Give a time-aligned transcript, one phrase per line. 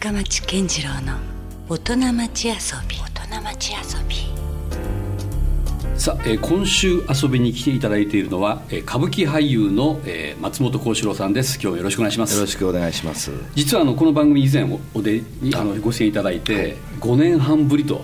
[0.00, 1.18] 深町健次郎の
[1.68, 2.54] 大人町遊
[2.88, 2.96] び。
[2.96, 4.16] 大人町遊び。
[6.00, 11.54] さあ、えー今週遊びに来ていただいているのは、えー歌舞伎俳優の、えー松本幸四郎さんです。
[11.56, 12.34] 今日はよろしくお願いします。
[12.34, 13.30] よろしくお願いします。
[13.54, 18.00] 実はあのこの番組以前おお出にあのご出演いただいて5年半ぶりという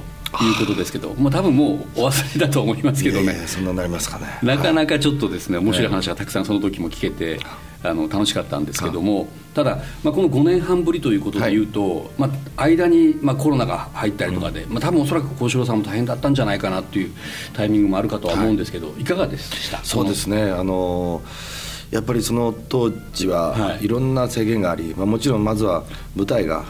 [0.60, 3.24] ことですけどもう多分もうお忘れだと思いますけどね。
[3.24, 4.26] いやいやそんなになりますかね。
[4.42, 7.40] なかなかちょっとですね面白い話がたくさんその時も聞けて
[7.82, 17.12] あの楽しかったんですけどもただ、まあ、この5年半ぶりということでいうと、まあ、間に、まあ、コロナが入ったりとかで、まあ、多分おそらく幸四郎さんも大変だったんじゃないかなっていう
[17.54, 19.82] タイミングもあるかとは思うんですけど、い、かがでした？
[19.84, 20.50] そうですね。
[20.50, 21.22] あの
[21.90, 23.84] やっぱりその当時ははい。
[23.84, 25.84] いろんな制限があり、まあもちろんまずは
[26.16, 26.64] 舞台が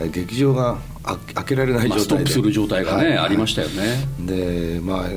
[0.00, 3.18] え劇場があ開けられないまあ、状態で、ストップする状態がね、はい。
[3.18, 4.06] ありましたよね。
[4.20, 5.08] でまあ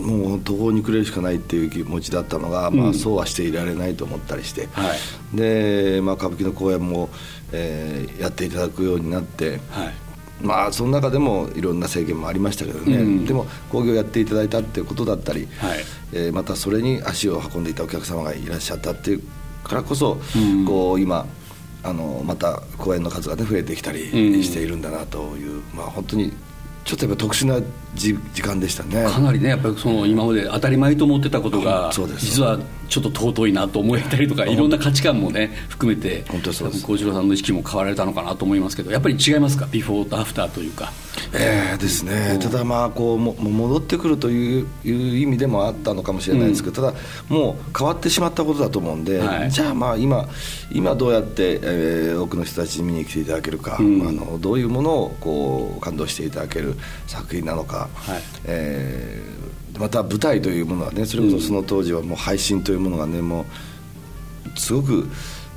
[0.00, 4.94] もう途方に暮れるしかないっていう気持ちだったのが、まあ、そうはしていられないと思ったりして、は
[5.34, 5.36] い。
[5.36, 7.08] で、まあ、歌舞伎の公演も、
[7.52, 9.94] えーやっていただくようになって、はい。
[10.40, 13.24] まあその中でもいろんな制限もありましたけどね、うん。
[13.26, 15.78] でも興行やっていただいたっていうことだったり、はい。
[16.12, 19.22] えーまたそれに足を運んでいたお客様がいらっしゃったっていう
[19.64, 20.64] からこそ、うん。
[20.64, 21.26] こう今
[21.88, 24.42] あのまた公演の数が、ね、増えてきたりうん。
[24.42, 26.32] しているんだなという、まあ本当に
[26.86, 27.60] ちょっとやっぱ特殊な
[27.94, 29.04] じ時間でしたね。
[29.04, 32.26] かなりねやっぱりその今まで当たり前と思ってたことが、うんそうです。
[32.26, 36.82] 実はちょっと尊いなと思えたりとかいろんな価値観もね含めて本当そうです。
[36.86, 39.66] 幸四郎さんの意識も変わられたのかなと思いますけどやっぱり違いますか？
[39.66, 40.92] ビフォーとアフターというか。
[41.32, 46.94] ええですね、ただまあこうもも戻ってくるといういう意味でもあったのかもしれないですけど、ただ
[47.28, 49.50] もう変わってしまったことだと思うんで、はい。
[49.50, 50.28] じゃあまあ今
[50.70, 54.06] 今どうやって、えー多くの人たちに見に来ていただけるか、うん。
[54.06, 56.75] あのどういうものをこう感動していただける
[57.06, 58.22] 作品なのか、はい。
[58.44, 59.46] えー
[59.78, 63.44] また舞台というものはねそれこそその当時はもう配信というものがねも
[64.54, 65.06] うすごく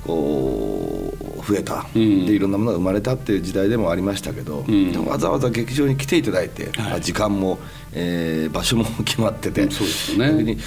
[0.06, 2.26] こう増えた、うん。
[2.26, 4.92] でいろんなものが生まれたっていう時代でもありましたけど、ん。
[4.92, 6.90] でもわざわざ劇場に来ていただいて、はい。
[6.92, 7.60] まあ時間も、
[7.94, 10.58] えー場所も決まってて、うんそうですよね。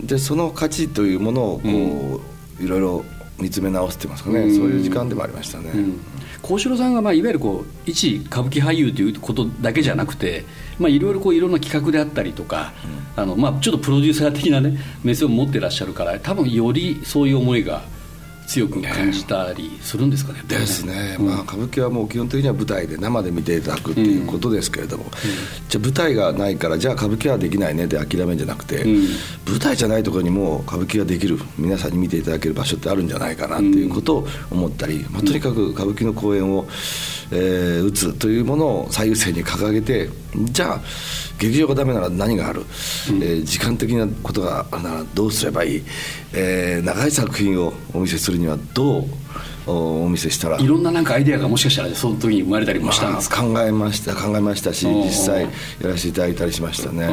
[0.00, 2.20] でその価値というものをこ
[2.60, 3.04] う、いろいろ
[3.38, 4.56] 見つめ直すってますかね、うん。
[4.56, 5.70] そういう時間でもありましたね。
[5.70, 6.00] うん。
[6.42, 10.44] 幸四郎さんがまあいわゆるこう一歌舞伎俳優ということだけじゃなくて
[10.78, 12.72] まあいろいろこういろんな企画であったりとか、
[13.16, 17.82] あのまあちょっとプロデューサー的なね目線を持ってらっしゃるから多分よりそういう思いが
[18.46, 20.38] 強く感じたりするんですかね。
[20.38, 25.04] やっぱりですね、まあ、歌舞伎はもう基本的には舞台で生で見ていただくっていうことですけれども、
[25.68, 29.02] じゃあ舞台がないからじゃあ歌舞伎はできないねで諦めるんじゃなくて、ん。
[29.46, 36.66] 舞台じゃないところにも歌舞伎ができる皆さんに見ていただける場所ってあるんじゃないかなっていうことを思ったり、まあ、とにかく歌舞伎の公演を、
[37.32, 40.08] えー打つというものを最優先に掲げて
[40.52, 40.80] じゃあ
[41.38, 42.62] 劇場がダメなら何がある、
[43.08, 45.84] えー時間的なことがあるならどうすればいい、
[46.32, 49.04] えー長い作品をお見せするにはどう
[49.66, 50.58] おお見せしたら。
[50.58, 55.50] いろんななんかアイデアがもしかしたらその時に生まれたりもしたんまあですか、考えました考えましたし実際や
[55.88, 57.06] らせていただいたりしましたね、え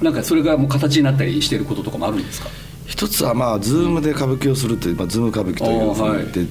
[0.00, 0.04] ー。
[0.04, 2.48] なんかそれがもう形になったりしてることとかもあるんですか？
[2.86, 6.48] 一つはまあズームで歌舞伎をするという、まあ、ズーム歌舞伎というふうに言って、はい。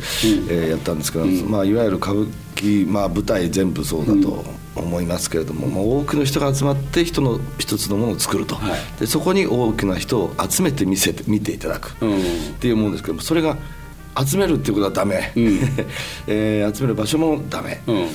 [0.50, 4.44] えーやったんですけど、まあ、いわゆる歌舞伎、まあ、舞台全部そうだと
[4.76, 9.00] 思いますけれども、まあ、多くの人が集まって人の一つのものを作ると、はい。
[9.00, 12.18] でそこに多くの人を集めて見せて見ていただく、うん。
[12.18, 12.22] っ
[12.60, 13.56] ていうものですけどもそれが
[14.26, 15.60] 集めるっていうことはダメ、うん。
[16.28, 18.08] えー集める場所もダメ、うん。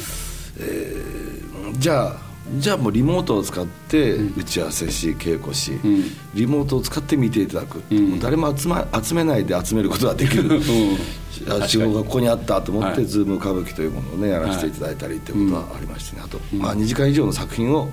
[1.78, 6.04] じゃあじゃあもうリモートを使って打ち合わせし稽古し、ん。
[6.34, 8.10] リモートを使って見ていただく、ん。
[8.10, 10.60] もう誰も集,、ま、集めないで集めることができる、
[11.48, 13.06] あ仕事がここにあったと思って、はい。
[13.06, 17.91] ズーム歌舞伎というものをねやらせていただいたりっていうことはありましてね、あと、まあ、2時間以上の作品を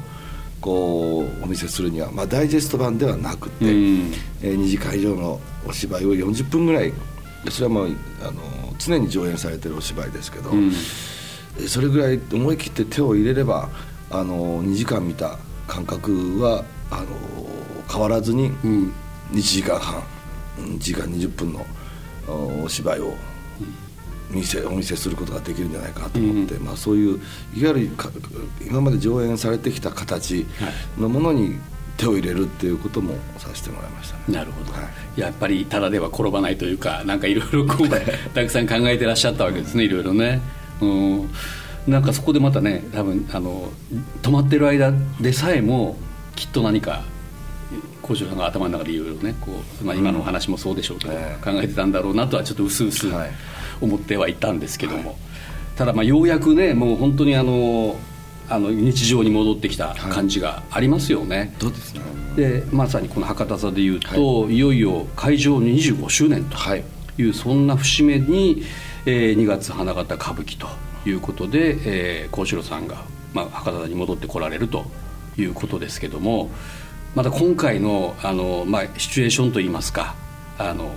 [0.62, 4.14] こうお見せするには、まあ、ダイジェスト版ではなくて、うん。
[4.42, 6.94] えー2時間以上のお芝居を40分ぐらい
[7.52, 8.42] それはもうあの
[8.78, 10.72] 常に上演されてるお芝居ですけど、うん。
[11.60, 13.70] えそれぐらい思い切って手を入れれば
[14.10, 17.08] あの2時間見た感覚はあの
[17.90, 18.94] 変わらずにうん。
[19.32, 20.04] 1時間半
[20.58, 21.66] 1時間20分の
[22.28, 23.16] おお芝居を
[24.30, 27.20] 見せお見せすることができるんじゃないかなと思って、まあ、そういう
[27.56, 28.10] いわゆるか
[28.62, 30.46] 今まで上演されてきた形
[30.98, 31.60] のものに
[31.98, 34.24] 手を入れるっていうこともさせてもらいましたね。
[34.28, 34.80] なるほど、は
[35.18, 35.20] い。
[35.20, 37.88] やっぱりただでは転ばないというかなんかいろいろこう
[38.34, 40.42] たくさん考えてらっしゃったわけですねいろいろね。
[40.82, 41.30] うん。
[41.88, 43.70] なんかそこでまたね多分あの
[44.22, 45.98] 止まってる間でさえも
[46.36, 47.04] きっと何か
[48.02, 51.38] 幸四郎さんが頭の中でいろいろねこう、まあ、今のお話もそうでしょうけど、え。
[51.44, 53.32] 考えてたんだろうなとはちょっと薄々はい。
[53.82, 55.18] 思ってはいたんですけども、
[55.76, 57.98] ただまあようやくねもう本当にあの
[58.50, 61.74] あの日常に戻ってきた感じがありますよね、どう
[62.36, 66.84] でまさにこの博多座でいうと、い、よいよ開場25周年とはい。
[67.18, 68.64] いうそんな節目に、
[69.06, 70.68] えー2月花形歌舞伎と
[71.10, 71.78] いうことで、
[72.24, 73.04] えー、幸四郎さんが、
[73.34, 74.86] まあ、博多に戻ってこられると
[75.38, 76.50] いうことですけども
[77.14, 80.16] また今回のあの、まあ、シチュエーションといいますか
[80.58, 80.92] あの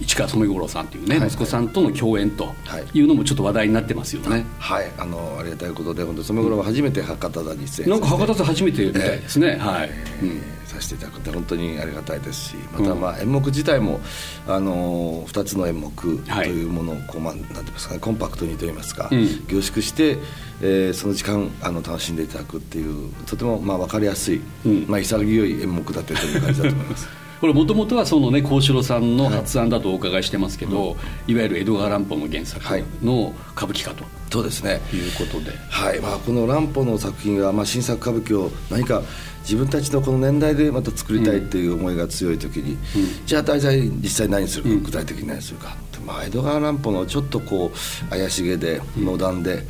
[0.00, 1.28] 市川染五郎さんというね、はい。
[1.28, 2.98] 息子さんとの共演とはい。
[2.98, 4.90] いうのもちょっと話題になってますよね、はい。
[4.98, 9.90] あのありがたいことで本当染五郎は初めて博多座に出演なんか博多座座初めてみたいですね、はい、
[10.22, 10.42] うん。
[10.66, 14.00] させていただくって本当にありがたいですしまたまあ演目自体も
[14.46, 16.48] あの2つの演目とはい。
[16.48, 19.46] いうものをこう、まあ、なんて言いますかねコンパクトにと言いますか、うん。
[19.48, 20.18] 凝縮して、
[20.60, 24.86] えーその時間あの楽しんでいただくっていうとてもまあ分かりやすい、うん。
[24.88, 27.08] まあ、潔い演目だったという感じだと思います。
[27.40, 30.96] これもともとはそのね幸四郎さんの発案だとお伺いしてますけど、
[31.26, 31.34] い。
[31.34, 32.64] わゆる江戸川乱歩の原作
[33.02, 34.04] の歌舞伎化と。
[34.30, 34.80] そうですね。
[34.92, 36.00] いうことで、はい。
[36.00, 39.02] まあ、この乱歩の作品が、まあ、新作歌舞伎を何か
[39.40, 42.76] 自分たちのこの年代でまた作りたいっていう思いが強い時に、
[43.24, 49.60] じゃあ大体実際何するか、具体的に何するかまあ、江戸川乱歩のちょっとこう怪しげでモダンで、っ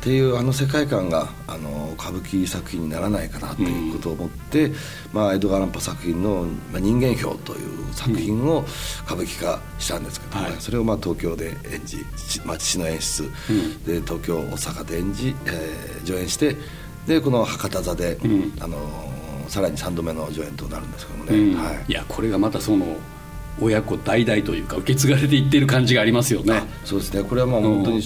[0.00, 4.72] ていうあの世界観があの歌舞伎作品にならないかなということを思って、
[5.12, 8.64] まあ、江戸川乱歩作品の「まあ、人間表」という作品を
[9.04, 10.54] 歌舞伎化したんですけども、はい。
[10.58, 13.30] それをまあ東京で演じ、ちまあ、父の演出。
[13.86, 16.56] で東京大阪で演じ、えー上演して
[17.06, 18.52] でこの博多座で、ん。
[18.60, 21.60] あのーさらに3度目の上演となるんですけどもね、うん。
[21.60, 21.84] はい。
[21.88, 22.86] いやこれがまたその
[23.60, 26.54] 親子代々というか受け継がれていっている感じがありますよね。
[26.54, 27.22] あそうですね。
[27.22, 28.02] これはまあ本当に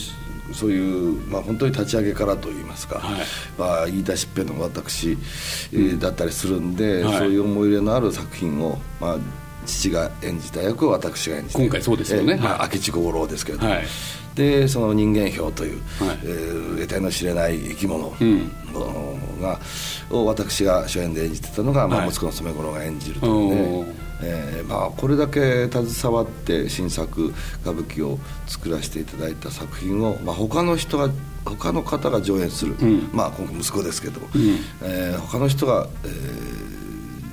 [0.53, 3.21] そういう、まあ、本当に立ち上げからといいますか、はい。
[3.59, 5.11] まあ、言い出しっぺの私、
[5.73, 7.19] えーだったりするんで、はい。
[7.19, 9.19] そういう思い入れのある作品を、まあ、
[9.67, 12.59] 父が演じた役を私が演じて今回そうですよねえーまはい。
[12.61, 13.85] あ明智五郎ですけれども、はい。
[14.35, 16.19] でその人間表という、はい。
[16.25, 18.51] えー得体の知れない生き物うん。
[19.41, 19.59] が、
[20.11, 22.09] を私が主演で演じてたのが、まあ、はい。
[22.11, 27.33] 息子の染五郎が演じるというね、えーまあ、これだけ携わって新作
[27.63, 31.11] 歌舞伎を作らせていただいた作品を、まあ、他の人が
[31.45, 33.11] 他の方が上演する、ん。
[33.13, 34.25] まあ今回息子ですけど、ん。
[34.83, 36.65] えー他の人が、えー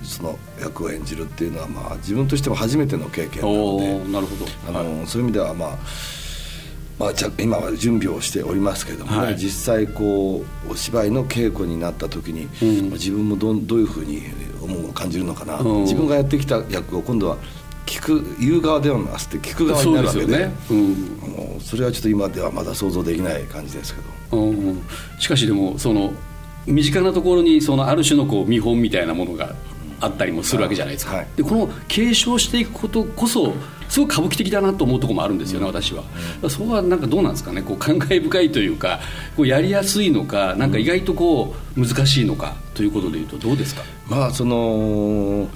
[0.03, 4.45] その役を演じるっていうのは、まあ、自分としても初めての経験なのおでーなるほど。
[4.67, 5.77] あの、はいそういう意味ではまあ
[7.01, 9.35] まあ、今は準備をしておりますけれどもね、はい。
[9.35, 12.89] 実際こうお芝居の稽古になった時に、うん。
[12.91, 14.21] 自分もどんどういうふうに
[14.61, 15.81] 思う感じるのかな、うん。
[15.81, 17.37] 自分がやってきた役を今度は
[17.87, 20.53] 聞く言う側ではなくて聞く側になるわけでね。
[20.69, 21.59] うん。
[21.59, 24.37] それはちょっと今ではまだ想像できない感じですけど。
[24.37, 24.81] うん。
[25.19, 26.13] しかしでもその
[26.67, 29.55] 身近なところにそのある種のこう見本みたいなものが
[30.01, 31.27] あったりもするわけじゃないですか、はい。
[31.35, 33.53] でこの継承していくことこそ
[33.87, 36.13] すごく歌舞伎的だなと思うところもあるんですよね、私は、だか
[36.43, 37.61] らそこはなんかどうなんですかね。
[37.61, 38.99] こう感慨深いというか
[39.35, 45.49] こうやりやすいのかなんか意外とこう難しいのかということでいうとどうですか、まあその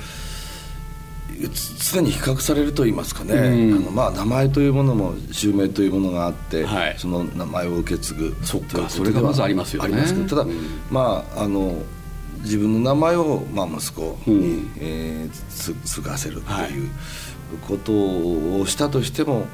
[1.53, 3.77] つ常に比較されると言いますかね、うん。
[3.77, 6.95] あのまあ、名前というものも襲名というものがあって、はい。
[6.98, 8.36] その名前を受け継ぐ。
[8.44, 9.86] そっかそれがまずありますよね。
[9.86, 10.51] ありますけどただ、うん。
[10.89, 11.77] まああの
[12.45, 14.71] 自分の名前を、まあ、息子に、うん。
[14.77, 16.86] えーつ継がせるとはいい。
[16.86, 16.89] う
[17.68, 19.45] ことをしたとしても、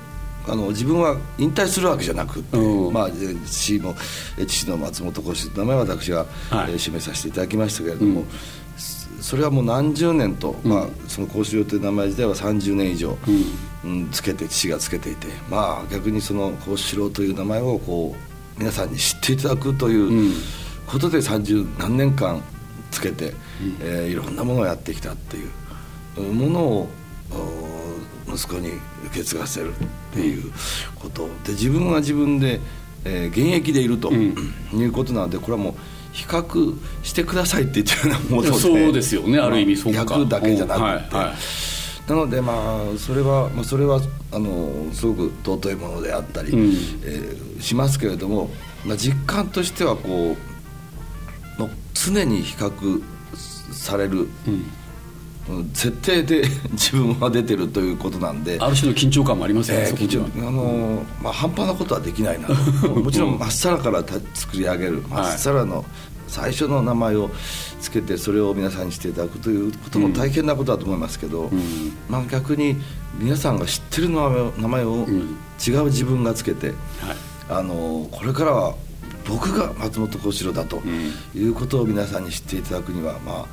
[0.47, 2.93] あの自分は引退するわけじゃなくて、うん。
[2.93, 3.09] まあ、
[3.45, 3.95] 父の
[4.37, 6.27] え父の松本幸四という名前は私が、はい。
[6.71, 8.27] えー指名させていただきましたけれども、うん。
[9.21, 13.17] それはもう何十年と、まあ、その幸四郎という名前自体は30年以上、
[13.85, 14.09] うん。
[14.11, 20.33] つけて父がつけていてまあ逆にその幸四郎という名前をこう皆さんに知っていただくといううん。
[20.87, 22.41] ことで30何年間
[22.91, 23.33] つけて、
[23.81, 25.45] えーいろんなものをやってきたってい
[26.17, 26.89] うものを
[28.27, 28.69] お息子に
[29.07, 29.73] 受け継がせるっ
[30.13, 30.51] ていう
[30.95, 31.27] こと。
[31.45, 32.59] で自分は自分で、
[33.05, 34.35] えー現役でいると、うん。
[34.73, 35.73] いうことなのでこれはもう
[36.11, 38.57] 比較してくださいって言ってるようなもので。
[38.59, 39.39] そうですよね。
[39.39, 39.99] ある意味そうか。
[39.99, 42.09] 役だけじゃなくて、はいはい。
[42.09, 42.53] なのでま
[42.93, 44.01] あそれは、まあ、それは
[44.33, 46.69] あのすごく尊いものであったり、うん。
[47.03, 48.49] えーしますけれども、
[48.83, 50.50] まあ、実感としてはこう
[51.93, 53.03] 常に比較
[53.71, 54.53] される、うん。
[55.49, 58.57] うん設定で 自分は出てるということなんで。
[58.59, 60.47] ある種の緊張感もありますよね、えーそこには。
[60.47, 62.47] あのまあ、半端なことはできないな。
[62.47, 62.53] と
[62.95, 63.39] もちろん。
[63.39, 65.83] まっさらからた作り上げるまっさらの
[66.27, 67.29] 最初の名前を
[67.81, 71.51] つけてそれを皆さんにしていただくということも大変なことだと思いますけど、ん。
[72.07, 72.77] まあ、逆に
[73.19, 75.37] 皆さんが知ってる名前を名前をん。
[75.67, 76.75] 違う自分がつけて、はい。
[77.49, 78.75] あのこれからは
[79.27, 80.83] 僕が松本幸四郎だとん。
[81.35, 83.45] いうことを皆さんに知っていただくには、まあ、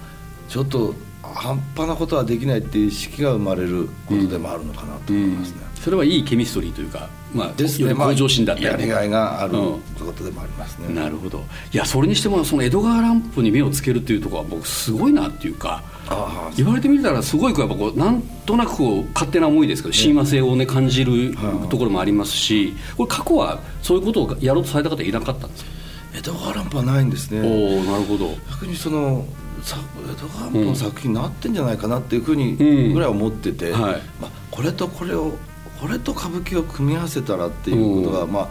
[0.49, 5.59] ちょっと半端なことはできないっていう意識が生まれることでもあるのかなと思いますね。
[5.75, 9.81] それはいいケミストリーというか、まあ、ですね、向上心だったりやりがいがあるうん。
[9.99, 11.45] ことでもありますね、なるほど。
[11.73, 15.98] いやそれにしてもその江戸川乱歩に目をつけるっていうところは僕すごいなっていうかああ
[16.57, 21.37] 言われてみたらすごいやっぱこうなんとなくこう勝手な思いですけど親和性をね感じる
[21.69, 25.71] ところもありますしこれ過去はそういうことをやろうとされた方いなかったんですか？
[26.15, 27.41] 江戸川乱歩はないんですね。
[27.41, 28.31] おおなるほど。
[28.51, 29.27] 逆にその
[29.63, 29.77] さ
[30.11, 32.95] 江戸川乱歩の作品になってんじゃないかなっていうふうにうん。
[32.95, 34.03] ぐらい思ってて、はい。
[34.21, 35.33] まあ、これとこれを
[35.81, 38.49] これと歌舞伎を組み合わせたらっていうことが、まあ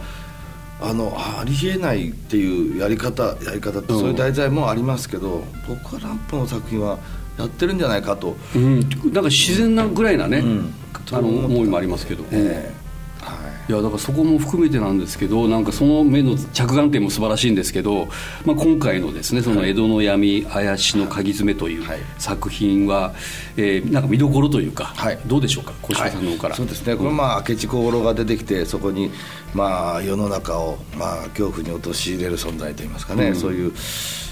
[0.80, 6.98] あのありえないっていうやり方やり方ってそういう題材もありますけど、僕は乱歩の作品は
[7.38, 8.80] やってるんじゃないかと、うん。
[8.80, 10.74] なんか自然なぐらいなね、ん。
[11.12, 13.24] あの思いもありますけど、ええ。
[13.24, 13.34] は
[13.68, 13.72] い。
[13.72, 18.08] いやだからそこも含めてなんですけどなんかその目の着眼点も素晴らしいんですけど、
[18.46, 21.98] まあ、今回のですね「その江戸の闇怪しの鍵詰め」というはい。
[22.18, 23.12] 作品は、
[23.58, 25.18] えーなんか見どころというか、はい。
[25.26, 26.96] どうでしょうか小島さんの方から、そうですね。
[26.96, 29.10] これまあ明智小五郎が出てきてそこに
[29.54, 33.72] まあ世の中をまあ恐怖に陥れる存在といいますかね、そういう、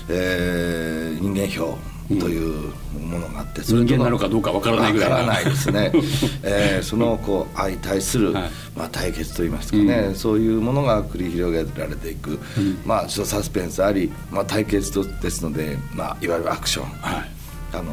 [0.08, 1.76] えー人間票
[2.08, 5.90] というものがあって、それと人間なのかどうかわからないぐらいなわからないですね、
[6.44, 8.50] えーそのこう相対する、はい。
[8.76, 12.38] まあ、対決といいますかね、そういうものが繰り広げられていく、
[12.84, 17.30] まあちょっとサスペンスあり、まあ、対決とですので、まあ、いわゆるアクション、はい。
[17.72, 17.86] あのー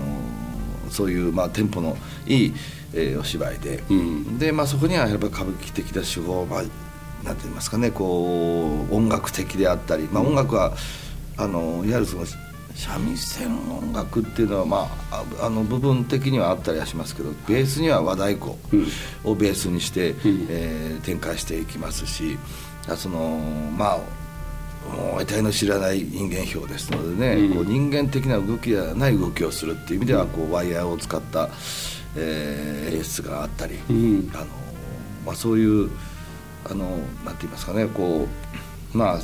[0.92, 2.54] そういう、まあ、テンポのいい、
[2.94, 4.38] えーお芝居で、うん。
[4.38, 6.64] で、まあ、そこにはやっぱり歌舞伎的な手法、まあ、
[7.26, 7.90] なんて言いますかね。
[7.90, 10.74] こう音楽的であったり、まあ、音楽は
[11.38, 12.26] あのいわゆるその
[12.76, 14.78] 三味線音楽っていうのは、ま
[15.12, 18.52] あ、ああの部分的にはあったりはしますけどベースには和太鼓
[19.24, 20.16] をベースにして、ん。
[20.50, 22.38] えー展開していきますし
[22.88, 23.38] あその
[23.78, 23.98] まあ
[24.90, 27.56] もう得体の知らない人間表ですのでね、うん。
[27.56, 31.50] こう人間的な動きではない動きをするっていう意味ではこうワイヤーを使った、
[32.16, 34.32] えー演出があったり、うん。
[34.34, 34.46] あの
[35.26, 35.90] まあ、そういう
[36.70, 36.86] あの
[37.26, 38.28] なんて言いますかねこ
[38.94, 39.20] うまあ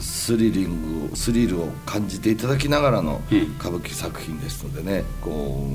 [0.00, 3.38] ススリリングをスリルを感じていただきながらのうん。
[3.58, 5.68] 歌舞伎作品ですのでねこ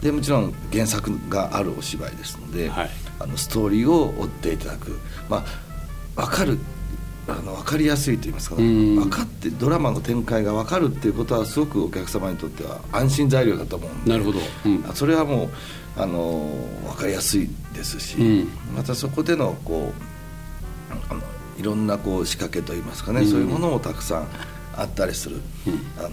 [0.00, 2.90] うでもちろん原作があるお芝居ですので、はい。
[3.18, 4.98] あのストーリーを追っていただく。
[5.28, 5.44] ま
[6.16, 6.58] あ分かる
[7.28, 8.96] あの分かりやすいと言いますか、うん。
[8.96, 14.82] 分かってドラマの展開が分かるっていうことはすごくお客様にとっては安心材料だと思うんでなるほど、うん。
[14.94, 15.50] それはもう
[15.96, 16.50] あの
[16.88, 18.48] 分かりやすいですし、うん。
[18.74, 21.20] またそこでのこうあの
[21.60, 23.26] いろんなこう仕掛けといいますかね、うん。
[23.26, 24.26] そういうものもたくさん
[24.76, 25.36] あったりする、
[25.66, 26.02] うん。
[26.02, 26.10] あの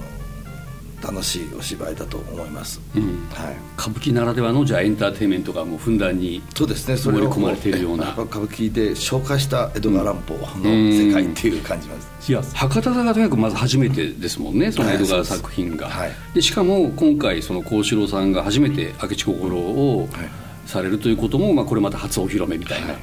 [1.00, 3.04] 楽しいお芝居だと思います、うん。
[3.32, 3.56] はい。
[3.77, 6.98] 歌舞伎ならではのじゃあエンターテインメントがもうふんだんにそうですね。
[6.98, 8.12] そ盛り込まれているような。
[8.13, 16.12] 歌舞伎で紹介した江戸川乱歩の世界っていう感じます、いや博多座がとにかくまず初めてですもんねその江戸川作品が、はい。
[16.34, 20.30] でしかも今回その幸四郎さんが初めて明智小五郎をはい。
[20.66, 22.98] されるということも、まあ、これまた初お披露目みたいな、はい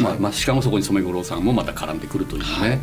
[0.00, 2.78] まあまあ、しかもそこに染五郎さんもまた絡んでくるというね、はい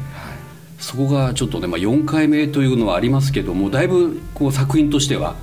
[0.79, 5.35] そこがちょっとね、まあ、4回目というのはありますけどもだいぶこう作品としては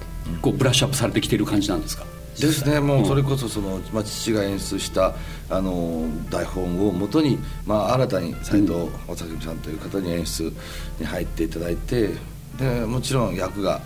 [0.42, 2.04] こうブラッシュアップされてきている感じなんですか？
[2.40, 2.80] ですね。
[2.80, 5.14] もうそれこそその、まあ、父が演出した
[5.48, 8.72] あの台本をもとに、まあ、新たに斎藤
[9.06, 10.52] 正文さんという方に演出
[10.98, 12.10] に入っていただいて
[12.58, 13.80] でもちろん役が、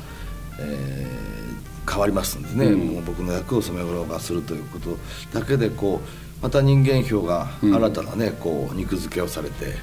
[0.58, 1.41] えー
[1.88, 2.78] 変わりますんでね、うん。
[2.94, 4.96] もう僕の役を染五郎がするということ
[5.32, 9.74] だけでこうまた人間表が新たなね、こう肉付けをされて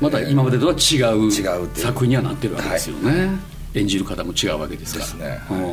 [0.00, 3.30] また今までとは違う違う作品にはなってるわけですよね、
[3.74, 5.30] 演じる方も違うわけですから。
[5.30, 5.40] ね。
[5.50, 5.58] うん。
[5.60, 5.68] ま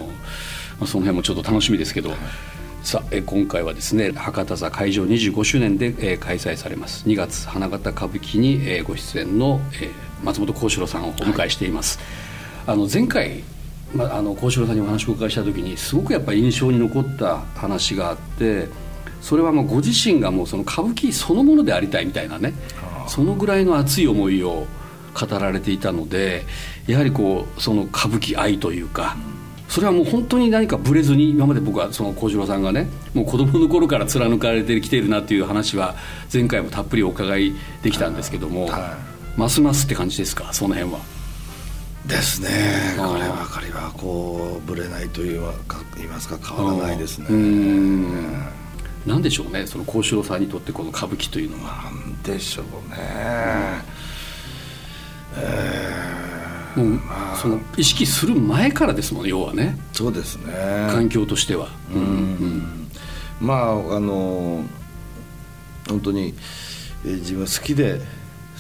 [0.82, 2.13] あ、その辺もちょっと楽しみですけど、
[2.84, 7.05] さあえ今回はですね博多座会場25周年で、えー開催されます。
[7.08, 9.91] 2月花形歌舞伎に、えーご出演の、えー
[10.24, 12.00] 松本幸四郎さんをお迎えしています、
[12.65, 13.43] あの前回、
[13.94, 18.68] まあ、あの幸四郎さんにお話をお伺いした時にすごくやっぱり印象に残った話があって
[19.22, 22.54] それはもうご自身がもうその歌舞伎そのものでありたいみたいなね
[23.08, 24.66] そのぐらいの熱い思いを
[25.14, 26.44] 語られていたので
[26.88, 29.16] やはりこうその歌舞伎愛というか、
[29.70, 35.96] それはもう本当に何かぶれずに今まで僕はその幸四郎さんがねもう子供の頃から貫かれてきているなっていう話は
[36.34, 38.98] 前回もたっぷりお伺いできたんですけども、は
[39.38, 40.52] ますますって感じですか？
[40.52, 41.00] その辺は。
[42.05, 42.50] ですね。
[42.98, 47.27] こればかりはこうぶれないというか言いますか変わらないですね。
[47.29, 48.48] うーん。
[49.05, 51.83] なんでしょうねその幸四郎さんにとってこの歌舞伎というのは。
[51.83, 53.83] なんでしょうね、
[56.75, 57.00] もう
[57.38, 59.77] その意識する前からですもんね要はね。
[59.93, 60.53] そうですね。
[60.89, 61.69] 環境としては。
[61.93, 62.88] うん。
[63.41, 64.63] まああの
[65.88, 66.33] 本当に、
[67.05, 68.00] えー自分好きで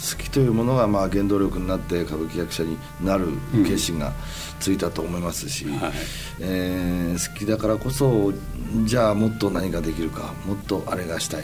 [0.03, 3.27] 好きというものがまあ原動力になって歌舞伎役者になる
[3.63, 4.11] 決心が
[4.59, 5.91] ついたと思いますし、はい。
[6.41, 8.33] えー好きだからこそ
[8.85, 11.43] じゃあもっと何ができるかもっとあれがしたい、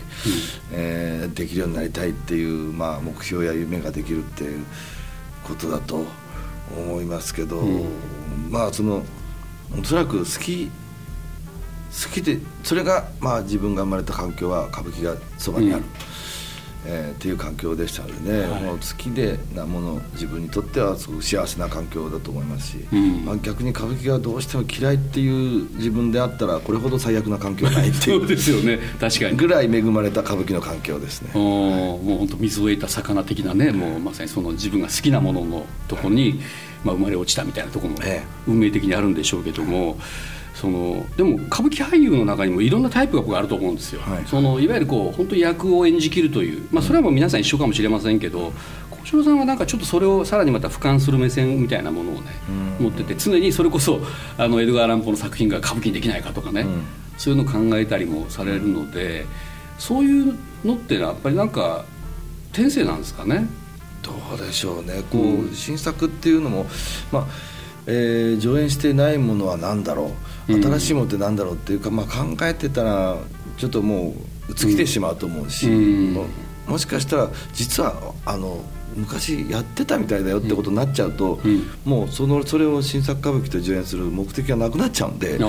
[0.72, 4.66] えーできるようになりたいっていう、まあ、目標や夢ができるっていう
[5.44, 6.06] ことだと
[6.76, 7.62] 思いますけど、
[8.50, 9.04] まあその
[9.80, 10.72] おそらく好き
[11.92, 16.09] 好きでそれがまあ自分が生まれた環境は歌舞伎がそばにある、うん
[16.86, 18.64] えーっていう環境でしたのでね、はい。
[18.64, 23.26] もう好きでなもの自分にとってはすごく幸せな環境だと思いますし、うん。
[23.26, 28.80] まあ、逆に歌舞伎がどうしても嫌いっていう自分であったらこれほど最悪な環境はないってい そううですよね。
[29.00, 29.36] 確かに。
[29.38, 31.32] ぐらい恵まれた歌舞伎の環境ですね。
[31.34, 36.40] おーもう本当水を得た魚的なねもうまさにその自分が好きなもののとこに、
[36.84, 38.28] まあ、生まれ落ちたみたいなところもええ。
[38.48, 39.98] 運命的にあるんでしょうけども、
[40.60, 44.26] そのでも歌舞伎俳優の中にもいろんなタイプが僕あると思うんですよ、はい。
[44.26, 48.52] そのいわゆるこう本当に役を演じきるという、まあ、それはもう皆さん一緒かもしれませんけど
[48.92, 52.32] 幸四郎さんはなんかちょっとそれをさらにまた俯瞰する目線みたいなものをね、
[52.80, 54.02] 持ってて常にそれこそ
[54.38, 56.84] あのエドガー・ランポの作品が歌舞伎にできないかとかね、うん。
[57.18, 59.26] そういうのを考えたりもされるので
[59.78, 60.36] そういう
[60.66, 61.86] のってやっぱりなんか
[62.52, 63.48] 天性なんですかね？
[64.04, 65.04] どうでしょうね。
[65.10, 65.54] こう、うん。
[65.54, 66.66] 新作っていうのも、
[67.12, 67.28] まあ
[67.88, 70.06] えー上演してないものは何だろう。
[70.08, 70.14] うん
[70.56, 73.18] 新しいものって何だろうっていうか、まあ、考えてたら
[73.58, 74.16] ちょっとも
[74.50, 76.14] う尽きてしまうと思うし、うん。
[76.14, 76.26] も
[76.68, 78.62] もしかしたら実はあの
[78.96, 81.70] 昔やってたみたいだよってことになっちゃうと、うん。
[81.86, 85.40] もうそのそれを新作歌舞伎と上演する目的がなくなっちゃうんで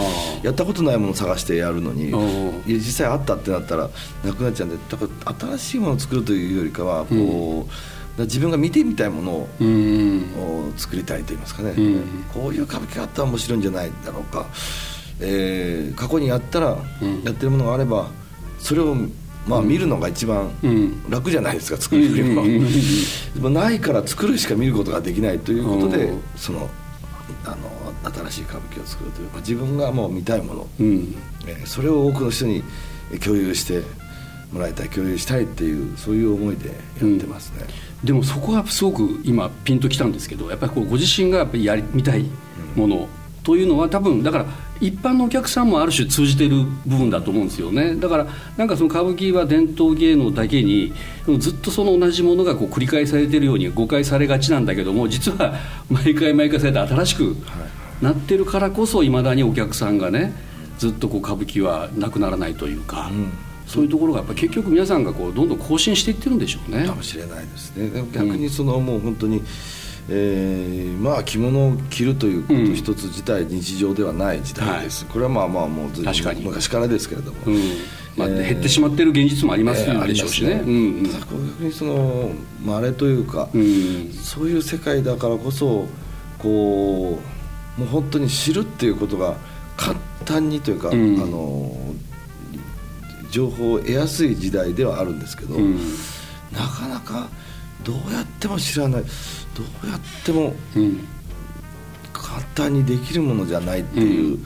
[0.43, 2.13] やったことないものを探してやるのに
[2.67, 3.89] 実際あったってなったら
[4.25, 7.67] なくなっちゃうんでだから新しいものを作るというよりかはこう、うん
[8.25, 10.23] 自分が見てみたいものをうん。
[10.39, 12.03] を作りたいと言いますかね、うん。
[12.33, 14.47] こういう歌舞伎があったら面白いんじゃないだろうか、
[15.21, 17.23] えー過去にやったら、うん。
[17.23, 18.09] やってるものがあれば
[18.59, 18.95] それを、
[19.47, 21.11] まあ、見るのが一番うん。
[21.11, 23.55] 楽じゃないですか作るよりも、うん。
[23.55, 26.21] ないから作るしか見ることができないということで、うん。
[26.37, 26.69] その
[27.45, 27.71] あの
[28.29, 31.15] 新しい歌舞伎を作るというか自分がもう見たいもの、うん。
[31.47, 32.63] えーそれを多くの人に
[33.23, 33.83] 共有して
[34.53, 37.65] もらいたい共有したいっていうそういう思いでやってますね。
[38.05, 42.25] でもそこはすごく今ピンときたんですけどやっぱりこうご自身がやっぱりやり見たい
[42.75, 43.09] もの
[43.43, 44.47] というのは多分だから
[44.81, 47.95] 一般のお客さんもある種通じてる部分だと思うんですよね。
[47.97, 48.27] だから
[48.57, 50.93] なんかその歌舞伎は伝統芸能だけに
[51.39, 55.55] ずっとその同じものがこう繰り返されてるように誤解されがちなんだけども実は
[55.91, 57.37] 毎回毎回されて新しく
[58.01, 60.33] なってるからこそいまだにお客さんがね
[60.79, 66.87] ずっとこう歌舞伎はなくならないというか、うんそういうところがやっぱ結局皆さんがこうどんどん更新していってるんでしょうね。
[66.87, 68.05] かもしれないですね。
[68.13, 69.43] 逆にそのもう本当に、
[70.09, 76.45] えーまあ着物を着るということうん一つ自体日常ではない時代です、これはまあまあもうずいぶん確かに。
[76.45, 77.55] 昔からですけれども、うん。
[78.17, 80.63] まあ、えー減ってしまってる現実もありますえーでしょうしね。
[80.67, 82.33] うんただこう逆にその
[82.65, 84.11] まれというか、うん。
[84.13, 85.87] そういう世界だからこそ
[86.39, 87.21] こ
[87.79, 89.37] うもう本当に知るっていうことが
[89.77, 91.23] 簡単にというか、うん。
[91.23, 91.90] あの
[93.31, 95.79] 情報を得やすい時代ではあるんですけど、うん。
[96.53, 97.29] なかなか
[97.85, 99.09] どうやっても知らないど
[99.85, 101.07] うやってもうん。
[102.13, 104.39] 簡単にできるものじゃないっていう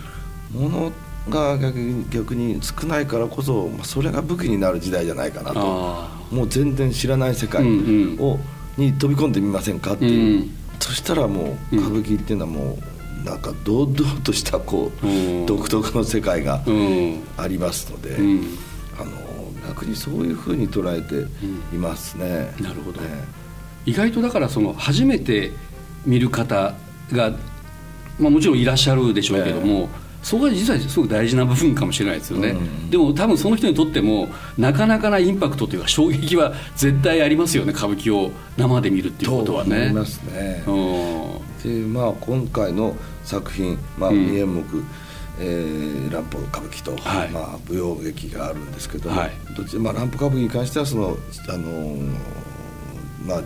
[0.52, 0.92] もの
[1.28, 5.60] が逆に逆に少ないからこそまあそれが武器になる時代じゃないかなと。
[5.60, 8.38] あもう全然知らない世界うんを、
[8.76, 12.76] に飛び込んでみませんかっていう、うんそしたらもう歌舞伎っていうのはも
[13.22, 13.40] うなん。
[13.40, 15.10] か堂々としたこう、う
[15.42, 18.44] ん独特の世界がうんありますので、うん
[18.98, 19.10] あの
[19.68, 21.26] 逆にそういうふうに捉えて
[21.74, 22.54] いますね。
[22.60, 23.00] なるほど。
[23.00, 23.08] ね
[23.86, 25.52] 意外とだからその初めて
[26.06, 26.74] 見る方
[27.12, 27.30] が、
[28.18, 29.88] まあ、もちろんいらっしゃるでしょうけども、
[30.22, 32.90] そこが実はすごく大事な部分かもしれないですよね、うん。
[32.90, 39.70] でも多分その人にとってもなかなかなインパクトというか衝撃は絶対ありますよね歌舞伎を生で見るっていうことはね。
[39.70, 40.64] と思いますね。
[40.66, 41.62] うん。
[41.62, 44.26] でまあ今回の作品、まあ、うん。
[44.26, 44.64] 二演目、
[45.40, 47.30] えー乱歩歌舞伎と、はい。
[47.30, 49.32] まあ、舞踊劇があるんですけども、はい。
[49.56, 51.16] どっちまあ、乱歩歌舞伎に関してはその、
[51.48, 52.16] あのー
[53.24, 53.42] まあ、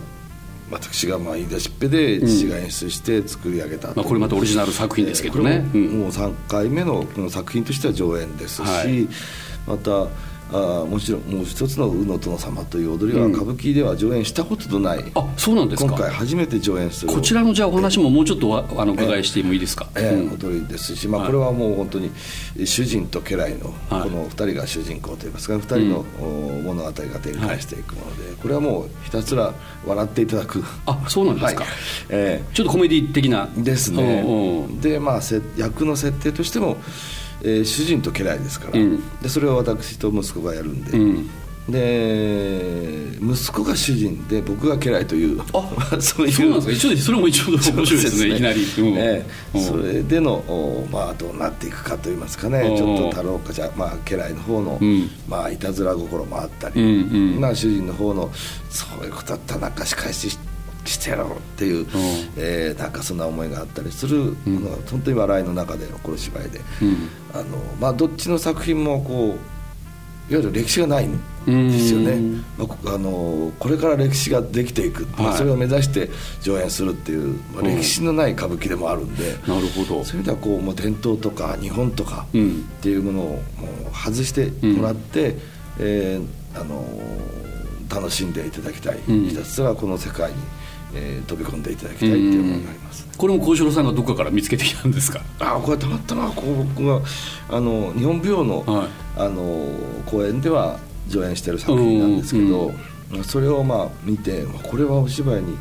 [0.71, 3.93] 私がまあ言い出しっぺで父が演出して作り上げたう。
[3.95, 9.07] まあ、これまたオリジナル作品ですけどね、もう3回目のこの作品としては上演ですし、はい。
[9.65, 10.07] また
[10.51, 13.31] あーもちろんもう一つの「宇野殿様」という踊りはうん。
[13.33, 15.89] 歌舞伎では上演したことのない、あそうなんですか。
[15.89, 20.37] 今回初めて上演するこちらのじゃあお話ももうちょっとわあのお伺いしてもいいですか、ええうん。
[20.37, 21.31] 踊りですし、まあ、はい。
[21.31, 22.11] これはもう本当に
[22.65, 24.09] 主人と家来のはい。
[24.09, 29.53] この2人が主人公といいますか2人のお物語が展開していくもので、これはもうひたすら
[29.85, 30.63] 笑っていただく。
[30.85, 31.73] あそうなんですか、はい。
[32.09, 33.49] えちょっとコメディ的な。
[33.57, 34.23] えですね。
[34.25, 34.81] うんうん。
[34.81, 36.77] でまあせ役の設定としても、
[37.43, 39.19] えー主人と家来ですから、うん。
[39.21, 41.29] でそれを私と息子がやるんで、うん。
[41.69, 45.41] で息子が主人で僕が家来という。
[45.53, 45.69] あ
[46.01, 46.97] そういうそうなんですか？
[46.97, 48.33] それも一応面白いですね。
[48.33, 48.93] いきなり、うん。
[48.97, 49.25] え
[49.55, 52.59] それでの、おまあ、どうなっていくかといいますかね。
[52.69, 52.77] うん。
[52.77, 55.09] ちょっと太郎かじゃまあ家来の方の、うん。
[55.27, 57.39] まあいたずら心もあったり、うんうん。
[57.39, 58.29] まあ主人の方の
[58.69, 60.39] そういうことだったらなんか仕返ししし
[60.99, 61.87] してやろうっていう、
[62.37, 67.09] えーなんかそんな思いがあったりするものが本当に笑いの中で起こる芝居で、うん。
[67.33, 67.43] あの
[67.79, 69.37] まあ、どっちの作品もこ
[70.29, 72.11] ういわゆる歴史がないんですよね。
[72.11, 76.09] うん、まあこ、あのこれから歴史ができていく、それを目指して
[76.41, 77.75] 上演するっていう、まあ、うん。
[77.77, 80.03] 歴史のない歌舞伎でもあるんで、なるほど。
[80.05, 82.63] そういう意味ではこうもう伝統とか日本とかっうん。
[82.81, 83.39] ていうものをも
[83.91, 85.35] う外してもらって、
[85.79, 86.83] えーあの
[87.89, 89.27] 楽しんでいただきたい、うん。
[89.29, 90.37] ひたすらこの世界に、
[90.93, 95.21] えー飛び込んでいただきたいっていう思いがあります、これも幸四郎さんがどっかから見つけてきたんですか？
[95.39, 97.01] あこれたまたまこう僕が
[97.49, 98.87] あの日本舞踊の,、はい。
[99.17, 99.67] あの
[100.05, 102.71] 公演では上演してる作品なんですけど、
[103.23, 105.57] それをまあ見てまあこれはお芝居に、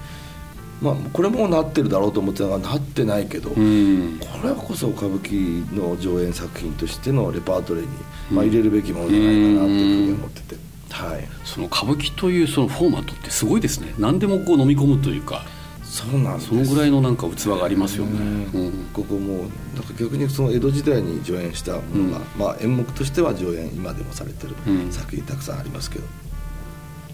[0.81, 4.19] まあ、これもなってるだろうと思ってたがなってないけど、うん。
[4.21, 7.89] これこそ歌舞伎の上演作品としてのレパートリーに、
[8.31, 13.95] まあ、入れるべきものじゃないかなというふうに思ってて、はい、その歌舞伎というそのフォーマットってすごいですね。
[13.99, 15.45] 何でもこう飲み込むというか。
[15.85, 16.49] そうなんです。
[16.49, 18.21] そのぐらいのなんか器がありますよね、
[18.53, 18.87] うん。
[18.93, 24.93] ここもなんか逆にその江戸時代に上演したものが、まあ、演目としては上演今でもされてるうん。
[24.93, 26.05] 作品たくさんありますけど、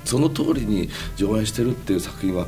[0.04, 2.46] その通りに上演してるっていう作品は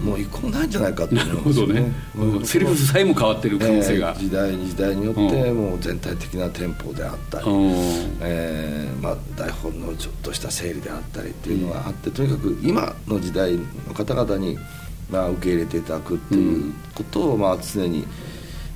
[0.00, 1.92] もう一個もないんじゃないかと思なるほどね。
[2.16, 2.38] うん。
[2.40, 2.68] ですよね。
[2.68, 2.74] うん。
[2.74, 4.14] セリフさえも変わってる可能性が。
[4.16, 7.72] えー、時代時代によってもう全体的なテンポであったり、うん。
[8.20, 13.56] えーまあ、台本のちょっとした整理であったりっていうのがあって、とにかく今の時代
[13.88, 14.58] の方々に、
[15.10, 18.04] まあ、受け入れていただくっていうことを、まあ、常に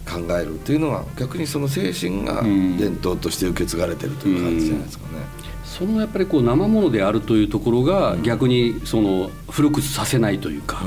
[0.09, 2.77] 考えるというのが逆にその精神がうん。
[2.79, 5.38] 伝統として受け継がれてるという感じじゃないですかね。
[5.79, 10.83] そのやっぱりこう生ものであるというところが逆にその古くさせないというか、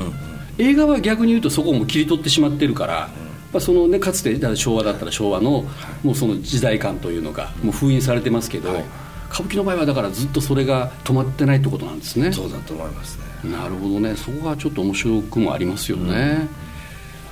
[0.58, 3.08] 映画は逆に言うとそこも切り取ってしまってるから、
[3.52, 5.64] まあ、そのねかつて昭和だったら昭和の
[6.02, 8.84] もうその時代感というのがもう封印されてますけど、はい。
[9.32, 12.30] 歌舞伎の場合はだからずっとそれが止まってないってことなんですね。
[12.32, 13.50] そうだと思いますね。
[13.50, 14.14] なるほどね。
[14.14, 16.48] そこがちょっと面白くもありますよね、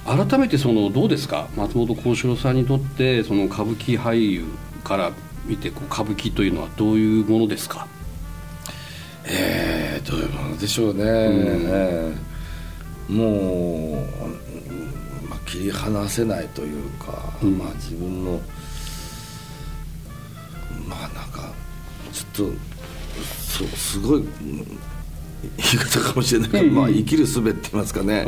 [0.07, 1.49] 改めてそのどうですか？
[1.57, 4.47] 松本幸四郎さんにとってその歌舞伎俳優
[4.83, 5.13] から
[5.45, 7.87] 見てこう歌舞伎というのはどういうものですか？
[9.25, 12.31] えー、どういうものでしょうね、えー
[13.13, 14.01] もう、うん
[15.29, 17.59] まあ、切り離せないというか、うん。
[17.59, 18.41] まあ、自分の
[20.87, 21.53] まあなんか
[22.13, 22.55] ちょっと
[23.41, 24.29] そうすごい、うん
[25.43, 26.69] 言い方かもしれないけど、うん。
[26.69, 28.25] うんまあ、生きる術って言いますかね、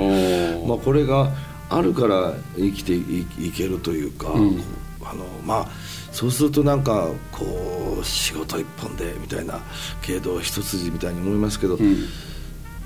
[0.67, 1.31] まあ、これが
[1.69, 4.61] あるから生きていいけるというか、うん。
[5.05, 5.69] あのまあ
[6.13, 9.61] そうするとなんかこう仕事一本でみたいな
[10.03, 12.07] 経道一筋みたいに思いますけど、うん。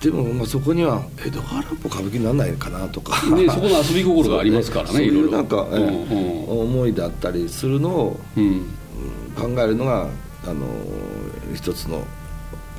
[0.00, 5.32] でもまあそこには江戸原も歌舞伎にならないかなとか、ね、そこの遊び心がありますからね いろいろ。
[5.32, 8.44] なんか、ええうん思いだったりするのを、うん。
[8.44, 8.62] うん
[9.36, 10.08] 考えるのが
[10.46, 10.66] あの
[11.54, 12.02] 一つの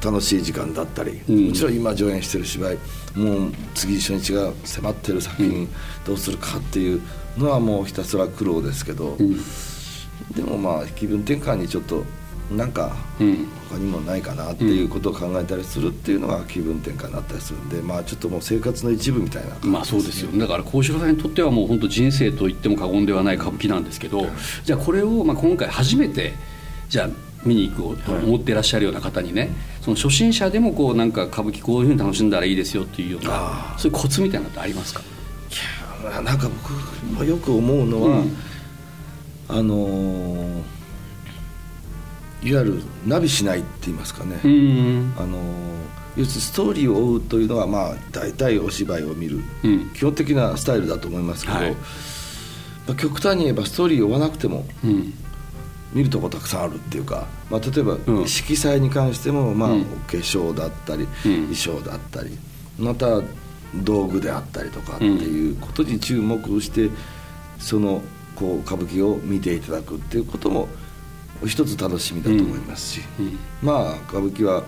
[0.03, 1.47] 楽しい時間だったり、うん。
[1.47, 2.77] もちろん今上演してる芝居
[3.15, 5.67] もう次初日が迫ってる作品
[6.05, 7.01] どうするかっていう
[7.37, 9.39] のはもうひたすら苦労ですけど、うん
[10.35, 12.03] でもまあ気分転換にちょっと
[12.51, 13.47] なんかうん。
[13.69, 20.31] 他にもないかなっていうことを考えたりするっていうのが気分転換になったりするんでまあちょっともう生活の一部みたいな感じまあそうですよ。
[20.39, 24.25] だから幸四郎さんにとってはもう本当人生と言っても過言ではない歌舞伎なんですけど
[24.63, 26.31] じゃあこれをまあ今回初めて
[26.87, 27.09] じゃあ
[27.43, 29.49] 見に行くと思ってらっしゃるような方にね
[29.81, 35.01] その初心者でもこうなんか歌舞伎こういうふうに楽しんだらいいですよっていうようなあそういうコツみたいなのってありますか？
[35.01, 36.73] いやなんか僕
[37.13, 38.37] もよく思うのは、うん
[39.49, 40.61] あのー
[42.43, 45.41] いわゆるナビしないって言いますかね、うんあのー
[46.17, 49.89] 要するにストーリーを追うというのはまあ大体お芝居を見るうん。
[49.91, 51.71] 基本的なスタイルだと思いますけど、はい。
[51.73, 51.77] ま
[52.93, 55.13] あ極端に言えばストーリーを追わなくてもうん。
[55.93, 58.27] 見るとこたくさんあるっていうか、まあ、例えばうん。
[58.27, 59.81] 色彩に関しても、まあ、うん。
[59.81, 61.09] お化粧だったり、うん。
[61.53, 62.35] 衣装だったり
[62.79, 63.21] また
[63.75, 66.89] 道具であったりとかっていうことに注目して
[67.59, 68.01] その
[68.37, 70.67] こう歌舞伎を見ていただくっていうことも
[71.45, 73.39] 一つ楽しみだと思いますし、うん。
[73.61, 74.63] まあ歌舞伎は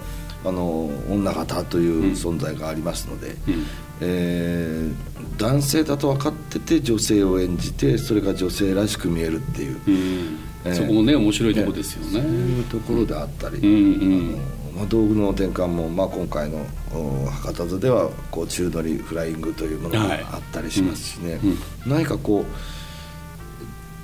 [0.46, 3.66] あの女方という存在がありますので、うん。
[4.02, 10.40] えー男性だと分かってて女性を演じてそれが女性らしく見えるっていう、うん。
[10.66, 14.38] えーそこもね面白いところですよそうねいうところであったり、うん
[14.76, 20.26] まあ、道具の転換も、まあ、今回のお博多座ではこう宙乗りフライングというものがはい。
[20.32, 21.58] あったりしますしね、うん。
[21.88, 22.79] 何かこう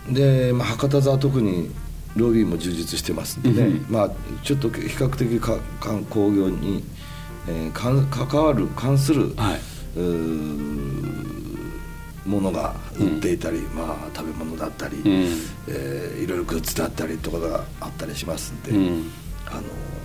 [0.09, 1.71] で、まあ、博多座は特に
[2.15, 4.11] ロビーも充実してますんでね、うんまあ、
[4.43, 6.83] ちょっと比較的か観光業に、
[7.47, 9.59] えーかん関わる関する、はい。
[12.27, 15.05] ものが売っていたり、まあ、食べ物だったり、うん。
[15.67, 19.11] えーいろいろグッズだったりとかがあったりしますんで、うん。
[19.47, 19.61] あの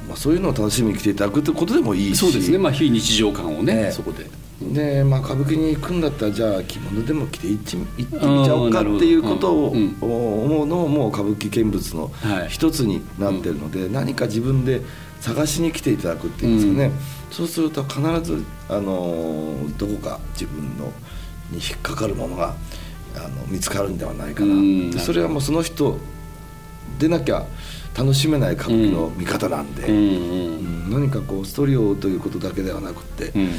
[0.09, 2.19] まあ、そういうのを楽しみに来ていただくということでもいいし。
[2.19, 2.59] そうですね。
[2.59, 4.27] まあ非日常感をねねそこで
[4.61, 14.83] でまあ、歌舞伎に行くんだったらじゃあ着物でも着て行ってみちゃおうかっていうことをうん思うのももう歌舞伎見物のはい一つになってるので、何か自分で
[15.21, 16.93] 探しに来ていただくっていうんですかね、うん
[17.31, 20.93] そうすると必ず、あのどこか自分の
[21.51, 22.57] に引っかかるものが
[23.15, 25.97] あの見つかるんではないかな、うんでそれはもうその人
[26.99, 27.47] でなきゃ
[27.97, 29.83] 楽しめない歌舞伎の見方なんで。
[29.85, 30.05] うんうん
[30.87, 30.91] うん。
[30.91, 33.41] 何かこうストーリーをということだけではなくって、うん。
[33.43, 33.51] えー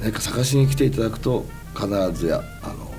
[0.00, 1.44] 何か探しに来ていただくと
[1.74, 2.90] 必ずやあの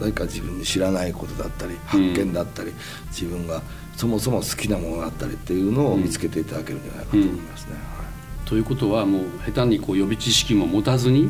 [0.00, 2.72] 何か自分に知らないことだったり発見だったり、
[3.08, 3.60] 自分が
[3.96, 7.72] そもそも好きなものだったりっていうのを見つけていただけるんじゃないかと思いますね。
[8.44, 11.28] ということはもう下手にこう予備知識も持たずに、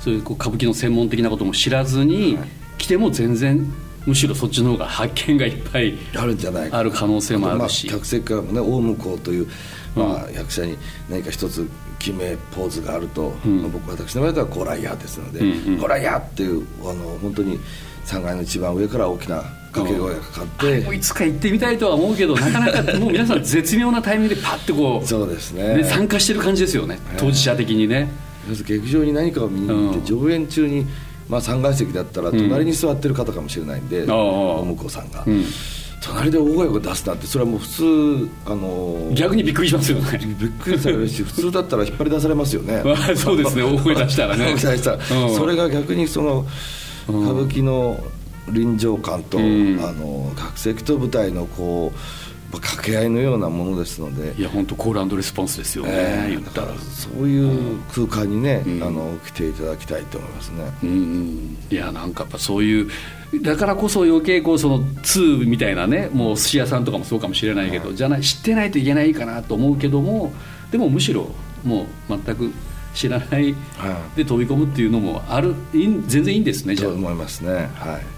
[0.00, 2.48] そういうこう歌舞伎の専門的なことも知らずに、はい。
[2.78, 3.72] 来ても全然
[4.06, 6.78] むしろそっちの方が発見がいっぱいあるんじゃないか。
[6.78, 7.86] ある可能性もあるし。
[7.86, 9.48] とま客席からもね大向こうという、
[9.94, 10.78] まあ、役者に
[11.10, 13.62] 何か一つ決めポーズがあると、ん。
[13.62, 17.58] まあ僕私の場合では「ゴライヤー」ですのでうんうん「ゴライヤー」っていうあの本当に
[18.06, 19.42] 3階の一番上から大きな
[19.72, 25.76] 掛け声がかかって、もういつか行ってみたいとは思うけど なかなかもう皆さん絶妙なタイミングでパッてこうそうですね。
[25.76, 26.98] ね参加してる感じですよね。
[27.18, 28.08] 当事者的にね、
[28.64, 30.04] 劇場に何かを見に行って、うん。
[30.04, 30.86] 上演中に、
[31.28, 35.44] まあ、3階席だったら隣に座ってる方かもしれないんで、ああ大向こうさんが、うん。
[36.00, 40.20] 隣で大声を出すなんてそれはもう普通あの逆にびっくりしますよね。
[40.38, 42.82] びっくりされるし普通だったら引っ張り出されますよね。
[42.84, 43.62] ま あそうですね。
[43.62, 44.44] 大声出したらね。
[44.54, 44.98] 大声出したら。
[45.26, 45.34] うん。
[45.34, 46.46] それが逆にその
[47.08, 47.24] 歌うん。
[47.24, 47.98] 舞伎の
[48.50, 49.80] 臨場感と、うん。
[49.82, 54.34] あの客席と舞台のこうまあ掛け合いのようなものですので。
[54.40, 56.68] いや本当コールレスポンスですよね、えー言ったら。
[56.68, 58.82] だからそういう空間にね、うん。
[58.82, 61.58] あの来ていただきたいと思いますね、うんうん。
[61.70, 62.90] いやなんかやっぱそういう
[63.42, 70.32] だからこそ余計こうその2みたいなねもう寿司屋さんとかもそうかもしれないけど、じゃない知ってないといけないかなと思うけども
[70.70, 71.30] でもむしろ
[71.64, 72.52] もう全く
[72.94, 77.68] 知らないはで飛び込むっていうのもある全然いいんですねじゃと思いますね。
[77.74, 78.15] はい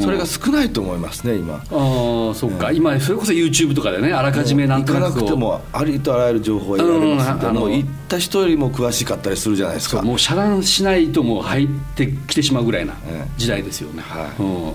[0.00, 1.54] それが少ないと思いますね今。
[1.54, 10.02] あああそっか、今それこそ YouTube とかでねあらかじめなんとなく行かなくてもありとあらゆる情報が得られますの行った人よりも詳しかったりするじゃないですか。
[10.02, 13.30] もう遮断しないともう入ってきてしまうぐらいなええ。
[13.36, 14.42] 時代ですよね、はい。
[14.42, 14.72] うん、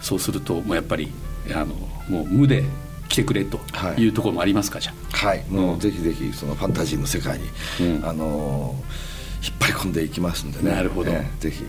[0.00, 1.10] そうするともうやっぱり
[1.52, 1.66] あの
[2.08, 2.64] もう無で
[3.08, 4.02] 来てくれとはい。
[4.02, 5.44] いうところもありますかじゃはい。
[5.48, 7.48] もうぜひぜひそのファンタジーの世界に、
[7.80, 8.08] うん。
[8.08, 10.70] あのー引っ張り込んでいきますんでね。
[10.70, 11.10] なるほど。
[11.10, 11.64] ええぜひ、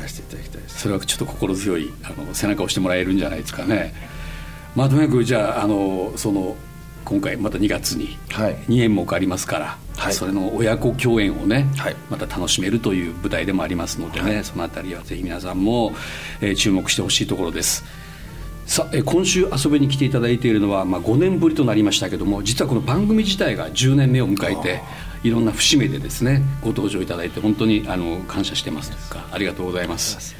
[0.00, 0.80] えーいらしていただきたいです。
[0.80, 3.92] それはちょっと心強いあの背中を押してもらえるんじゃないですかね。
[4.74, 6.56] まあとにかくじゃああのその
[7.04, 8.54] 今回また2月にはい。
[8.68, 10.12] 2演目ありますから、はい。
[10.12, 11.96] それの親子共演をね、はい。
[12.08, 15.92] また楽しめるという舞台でもありますのでね、そのあたりはぜひ皆さんも、
[16.40, 17.84] えー注目してほしいところです。
[18.66, 24.80] さあ、えー今週遊びに来ていただいているのは、まあ、5年ぶりとなりましたけども実はこの番組自体が10年目を迎えて
[25.22, 30.34] いろんな節目でですねご登場いただいて本当にあの感謝してますというかありがとうございます。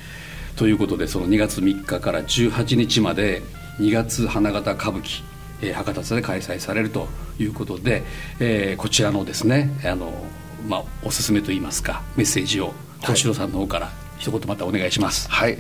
[0.57, 3.43] ということでその2月3日から18日まで
[3.79, 5.23] 2月花形歌舞伎、
[5.63, 8.03] えー博多座で開催されるということで、
[8.41, 10.13] えーこちらのですねあの、
[10.69, 15.57] まあ、おすすめといいますかメッセージを小城さんの方から一言またお願いします、はい、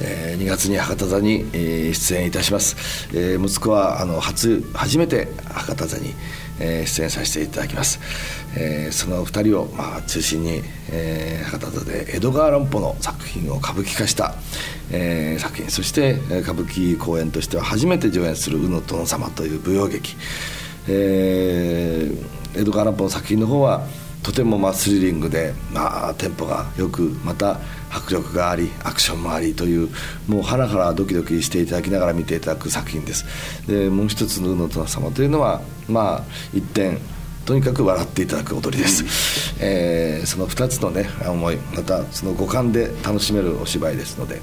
[0.00, 6.14] えー2月に博多座に、えー出演いたします、えー息子はあの初初めて博多座に、
[6.60, 8.00] えー出演させていただきます、
[8.56, 14.34] えーその2人を、まあ、中心に、えー博多座で江戸川乱歩の作品を歌舞伎化した、
[14.90, 15.70] えー作品。
[15.70, 20.16] そして歌舞伎公演としては初めて上演する「宇野殿様」という舞踊劇、
[20.88, 23.86] えー江戸川乱歩の作品の方は
[24.22, 29.88] とてもまあスリリングで、まあ、テンポがよくまた迫力がありアクションもありという
[30.26, 33.24] もうハラハラドキドキしていただきながら見ていただく作品です。
[33.66, 36.98] でもう一つの「宇野殿様」というのはまあ一点
[37.48, 44.40] とにかく笑っていただく踊りです、えーその2つのね思いまたその五感で楽しめるお芝居ですので、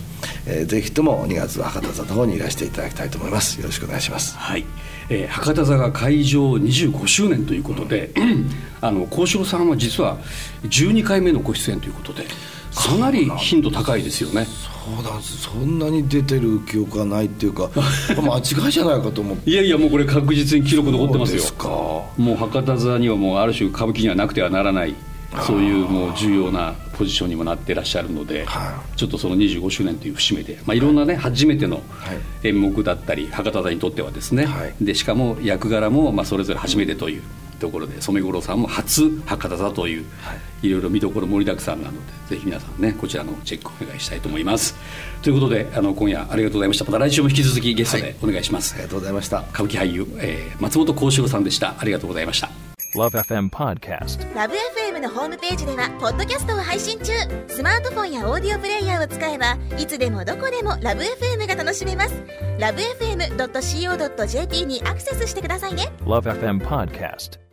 [0.47, 3.59] えーぜひとも2月は博多座の方にいらしていただきたいと思います。
[3.59, 4.35] よろしくお願いします。
[4.37, 4.65] はい、
[5.09, 8.09] えー博多座が開場25周年ということで、
[8.81, 10.17] あの幸四郎さんは実は
[10.63, 12.25] 12回目のご出演ということで
[12.85, 14.45] かなり頻度高いですよね。
[14.45, 15.37] そうなんです。
[15.41, 17.69] そんなに出てる記憶がないっていうか
[18.21, 19.49] 間違いじゃないかと思って。
[19.49, 21.43] いやいやもうこれ確実に記録残ってますよ。
[22.17, 24.93] もう博多座にはもうある種歌舞伎にはなくてはならない
[25.41, 31.81] そういうもう重要なポジションにもなってらっしゃるので、はちょっとその25周年という節目で、まあ、いろんなね、初めてのは
[32.13, 32.47] い。
[32.47, 34.73] 演目だったり博多座にとってはですね、はい。
[34.79, 37.23] でしかも役柄もまあそれぞれ初めてという
[37.59, 40.55] ところで染五郎さんも初博多座という、、はい。
[40.71, 41.93] ろいろ見どころ盛りだくさんなの
[42.27, 44.75] でぜひ皆さんねこちらのチェックお願いしたいと思います。
[45.21, 46.85] ということであの今夜ありがとうございました。
[46.85, 49.43] また来週も引き続きゲストでお願いします、ありがとうございました。
[49.53, 51.75] 歌舞伎俳優、えー松本幸四郎さんでした。
[51.77, 52.49] ありがとうございました。
[52.95, 54.33] LoveFM Podcast.
[54.33, 57.11] ラブ f m のホームページではポッドキャストを配信中。
[57.47, 62.13] スマートフォンやオーディオプレイヤーを使えばいつでもどこでもラブ f m が楽しめます。
[62.57, 65.91] ラブ FM.co.jp にアクセスしてくださいね。
[66.05, 67.44] LoveFM Podcast.